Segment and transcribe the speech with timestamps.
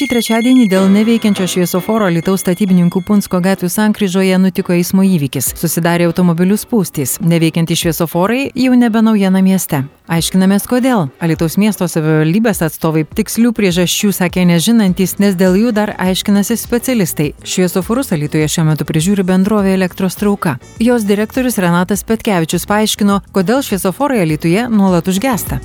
[0.00, 5.50] Šį trečiadienį dėl neveikiančio šviesoforo Lietuvos statybininkų Punsko gatvių sankryžoje nutiko eismo įvykis.
[5.60, 7.18] Susidarė automobilių spūstys.
[7.20, 9.82] Neveikiantys šviesoforai jau nebe naujiena mieste.
[10.08, 11.10] Aiškinamės kodėl.
[11.20, 17.34] Alitaus miesto savivaldybės atstovai tikslių priežasčių sakė nežinantys, nes dėl jų dar aiškinasi specialistai.
[17.44, 20.56] Šviesoforus Alitoje šiuo metu prižiūri bendrovė elektros trauka.
[20.80, 25.60] Jos direktorius Renatas Petkevičius paaiškino, kodėl šviesoforai Alitoje nuolat užgesta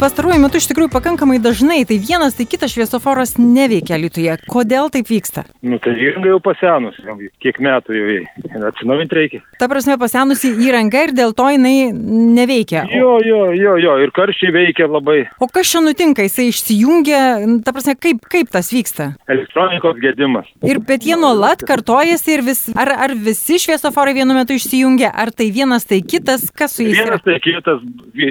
[0.00, 4.38] pastaruoju metu iš tikrųjų pakankamai dažnai, tai vienas, tai kitas šviesoforas neveikia Lietuvoje.
[4.50, 5.44] Kodėl taip vyksta?
[5.64, 6.98] Nu, tai įranga jau pasenus,
[7.42, 9.42] kiek metų jau atsinaujinti reikia.
[9.60, 12.84] Ta prasme, pasenusi įranga ir dėl to jinai neveikia.
[12.92, 15.18] Jo, jo, jo, jo, ir karščiai veikia labai.
[15.42, 17.20] O kas čia nutinka, jisai išsijungia,
[17.66, 19.12] ta prasme, kaip, kaip tas vyksta?
[19.30, 20.48] Elektronikos gedimas.
[20.66, 25.32] Ir bet jie nuolat kartojasi ir vis, ar, ar visi šviesoforai vienu metu išsijungia, ar
[25.34, 26.98] tai vienas, tai kitas, kas su jais?
[26.98, 27.82] Vienas tai kitas,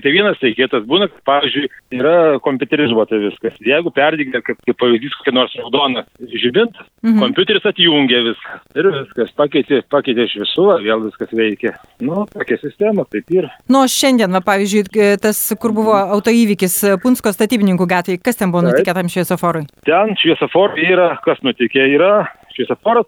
[0.04, 3.56] tai vienas tai kitas, būna, pavyzdžiui, pavyzdžiui, yra kompiuterizuota viskas.
[3.66, 7.20] Jeigu perdygė, kaip, kaip pavyzdys, kokia nors raudona žibintas, mhm.
[7.20, 8.58] kompiuteris atjungia viską.
[8.76, 11.76] Ir viskas, pakeitė, pakeitė šviesuvą, vėl viskas veikia.
[12.02, 13.50] Nu, tokia sistema, taip ir.
[13.72, 14.86] Nu, šiandien, va, pavyzdžiui,
[15.22, 19.68] tas, kur buvo autoįvykis Punsko statybininkų gatvėje, kas ten buvo nutikę tam šviesoforui?
[19.88, 22.14] Ten šviesoforui yra, kas nutikė, yra
[22.56, 23.08] šviesoforas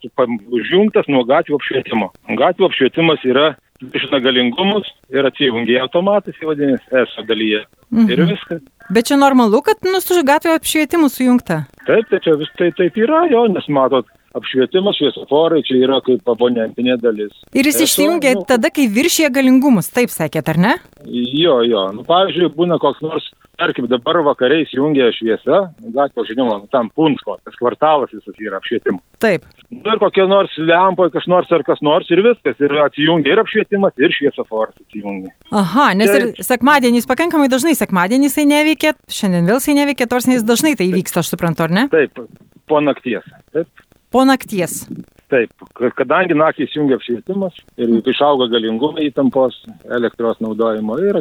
[0.53, 2.09] užjungtas nuo gatvių apšvietimo.
[2.39, 3.53] Gatvių apšvietimas yra
[3.97, 7.63] išna galingumus ir atsijungia automatas, vadinasi, ESO dalyje.
[7.91, 8.09] Mhm.
[8.11, 8.61] Ir viskas.
[8.93, 11.63] Bet čia normalu, kad nu, su gatvė apšvietimu sujungta?
[11.87, 16.27] Taip, tai čia vis tai taip yra, jo, nes matot, apšvietimas, šviesoforai čia yra kaip
[16.29, 17.35] abonentinė dalis.
[17.55, 20.73] Ir jis išsijungia nu, tada, kai viršyje galingumus, taip sakėt, ar ne?
[21.05, 21.85] Jo, jo.
[21.95, 23.29] Nu, pavyzdžiui, būna koks nors,
[23.63, 25.59] tarkim, dabar vakariai įjungia šviesa,
[25.95, 29.03] gatvė, žinoma, nu, tam punsko, tas kvartalas visas yra apšvietimas.
[29.23, 29.47] Taip.
[29.71, 33.43] Nu, ir kokie nors lempoje, kas nors ar kas nors ir viskas, ir atsijungia ir
[33.43, 35.31] apšvietimas, ir šviesoforas atsijungia.
[35.63, 36.19] Aha, nes tai...
[36.19, 40.89] ir sekmadienys, pakankamai dažnai sekmadienys jisai neveikia, šiandien vėl jisai neveikia, nors jis dažnai tai
[40.93, 41.87] vyksta, aš suprantu, ar ne?
[41.93, 42.23] Taip,
[42.69, 43.25] po nakties.
[43.53, 43.85] Taip.
[44.13, 44.83] Po nakties.
[45.33, 45.53] Taip,
[45.97, 49.55] kadangi naktį įsijungia apšvietimas ir išauga galingumai įtampos
[49.97, 51.17] elektros naudojimo ir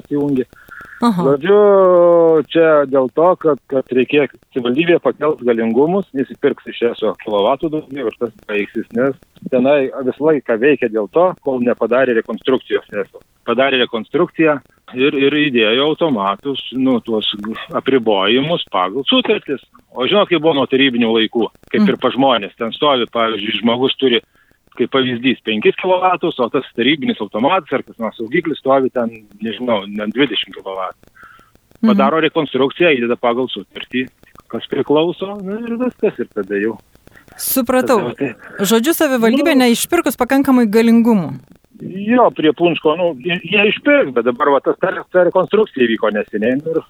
[1.02, 1.32] atsijungia.
[1.32, 8.10] Žodžiu, čia dėl to, kad, kad reikėjo savivaldybė pakels galingumus, nusipirks iš eso kilovatų daugiau
[8.10, 9.16] ir tas baigsis, nes
[9.52, 13.22] tenai visą laiką veikia dėl to, kol nepadarė rekonstrukcijos eso.
[13.48, 14.58] Padarė rekonstrukciją
[14.94, 17.28] ir, ir įdėjo automatus, nu, tuos
[17.74, 19.64] apribojimus pagal sutartis.
[19.92, 23.98] O žinot, kaip buvo nuo tarybinių laikų, kaip ir pa žmonės, ten stovi, pavyzdžiui, žmogus
[24.00, 24.22] turi
[24.78, 29.12] kaip pavyzdys 5 kW, o tas tarybinis automatas ar kas nors saugiklis stovi ten,
[29.42, 30.88] nežinau, ne 20 kW.
[31.82, 32.26] Padaro mhm.
[32.28, 34.06] rekonstrukciją, įdeda pagal sutartį,
[34.52, 36.76] kas priklauso, na ir viskas, ir tada jau.
[37.40, 38.12] Supratau.
[38.12, 38.66] Tada, tai...
[38.70, 41.32] Žodžiu, savivaldybė nu, neišpirkus pakankamai galingumų.
[41.82, 46.60] Jo, prie Punsko, nu, jie, išpirks, bet dabar va, tas ta, ta rekonstrukcija vyko neseniai
[46.60, 46.82] ir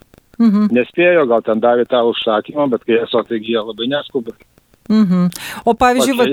[0.42, 0.66] mhm.
[0.76, 4.36] nespėjo, gal ten davė tą užsakymą, bet kai esu, taigi jie labai neskuba.
[4.90, 5.28] Mhm.
[5.68, 6.26] O pavyzdžiui, va,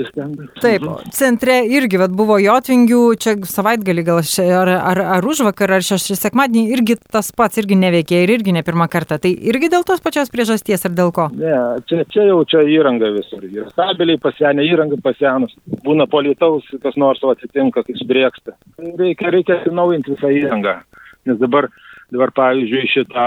[0.60, 1.10] taip, mhm.
[1.14, 5.86] centre irgi vat, buvo jotvingių, čia savaitgalį gal šia, ar, ar, ar už vakar, ar
[5.86, 9.20] šeštą sekmadienį irgi tas pats irgi neveikė ir irgi ne pirmą kartą.
[9.22, 11.28] Tai irgi dėl tos pačios priežasties ar dėl ko?
[11.36, 11.54] Ne,
[11.90, 13.44] čia, čia jau čia įranga visur.
[13.46, 15.54] Ir kabeliai pasenę, įranga pasenus.
[15.86, 18.56] Būna politaus, kas nors atsitinka, kai sudrėksta.
[18.98, 20.80] Reikia, reikia atnaujinti visą įrangą.
[21.28, 21.68] Nes dabar
[22.10, 23.26] dabar pavyzdžiui šitą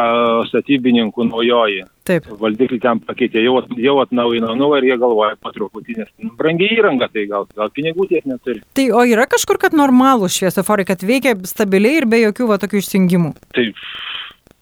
[0.49, 1.85] statybininkų naujoji.
[2.07, 2.25] Taip.
[2.39, 6.75] Valdiklį ten pakeitė, jau, jau atnaujino, nu ir jie galvoja po truputį, nes nu, brangiai
[6.75, 8.59] įranga, tai gal, gal pinigų tiek neturi.
[8.75, 12.81] Tai o yra kažkur, kad normalų šviesoforai, kad veikia stabiliai ir be jokių va tokių
[12.81, 13.31] išsijungimų?
[13.55, 13.79] Taip,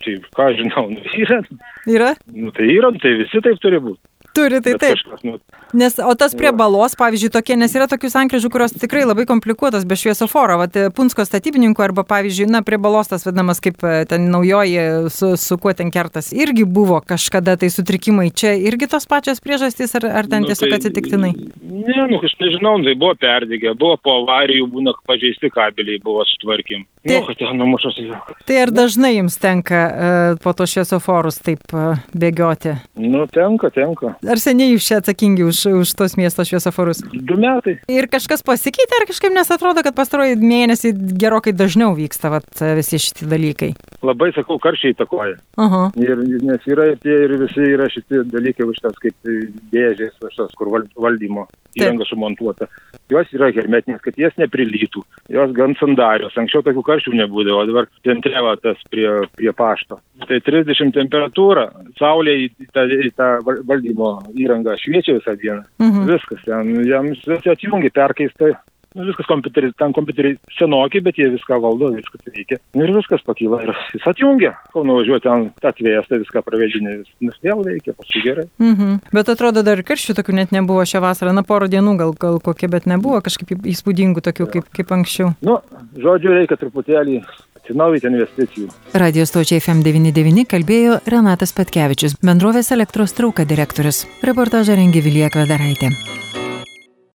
[0.05, 1.41] taip, ką žinau, nu, yra.
[1.89, 2.13] Yra?
[2.29, 4.01] Nu, tai yra, tai visi taip turi būti.
[4.35, 4.95] Turi, tai taip.
[4.95, 5.39] Kažkas, nu,
[5.73, 9.85] Nes, o tas prie balos, pavyzdžiui, tokie, nes yra tokių sankryžų, kurios tikrai labai komplikuotos
[9.87, 10.57] be šviesoforo.
[10.59, 15.07] Vat e, Punsko statybininkų arba, pavyzdžiui, na, prie balos tas vadinamas kaip e, ten naujoji,
[15.15, 18.27] su, su kuo ten kertas, irgi buvo kažkada tai sutrikimai.
[18.35, 21.31] Čia irgi tos pačios priežastys, ar, ar ten nu, tiesiog tai, atsitiktinai?
[21.63, 26.83] Ne, nu, aš nežinau, tai buvo perdygę, buvo po avarijų, būna pažeisti kabeliai, buvo sutvarkim.
[27.07, 28.09] Tai, nu, ten numušosi.
[28.45, 32.75] Tai ar dažnai jums tenka uh, po to šviesoforus taip uh, bėgioti?
[32.99, 34.17] Nu, tenka, tenka.
[34.29, 37.01] Ar seniai jūs čia atsakingi už už, tos miesto šviesoforus?
[37.11, 37.77] Du metai.
[37.89, 43.29] Ir kažkas pasikeitė, ar kažkaip nesatrodo, kad pastaruoju mėnesį gerokai dažniau vyksta vat, visi šitie
[43.31, 43.71] dalykai?
[44.05, 45.39] Labai, sakau, karščiai įtakoja.
[45.61, 45.83] Aha.
[46.01, 49.33] Ir, nes yra ir tie ir visi yra šitie dalykai už tas kaip
[49.73, 51.47] dėžės, už tas, kur valdymo
[51.79, 52.69] įranga sumontuota.
[53.11, 55.03] Jos yra hermetinės, kad jas neprilytų.
[55.33, 56.37] Jos gan sandarios.
[56.39, 59.99] Anksčiau tokių karščių nebūdavo, dabar centre va, tas prie, prie pašto.
[60.27, 61.67] Tai 30 temperatūra,
[61.99, 65.63] saulė į tą, į tą valdymo įrangą šviečia visą dieną.
[65.83, 66.09] Mhm.
[66.11, 68.53] Viskas, jam vis atjungi perkeistai
[68.95, 72.59] nu, viskas kompiuteriai, ten kompiuteriai senokiai, bet jie viską valdo, viskas veikia.
[72.77, 74.53] Ir viskas pakyla ir jis atjungia.
[74.73, 78.47] Kol nuvažiuoja ten atvėsta, viską pravedžinė, vis vėl veikia, paskui gerai.
[78.61, 78.97] Mhm.
[79.15, 82.71] Bet atrodo, dar karščių tokių net nebuvo šią vasarą, na porą dienų gal, gal kokie,
[82.71, 85.31] bet nebuvo kažkaip įspūdingų tokių kaip, kaip anksčiau.
[85.45, 85.59] Nu,
[85.99, 87.21] žodžiu, reikia truputėlį
[87.61, 88.71] atsinaujinti investicijų.
[88.97, 94.05] Radio stočiai FM99 kalbėjo Renatas Petkevičius, bendrovės elektros trauka direktorius.
[94.25, 95.93] Reportažą rengė Vilija Kvedaraitė.